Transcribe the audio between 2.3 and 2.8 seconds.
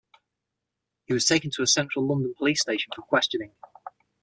police